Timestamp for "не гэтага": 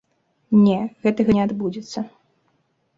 0.61-1.37